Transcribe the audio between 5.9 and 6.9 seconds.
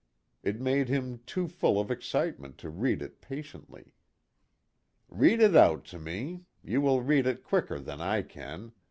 to me you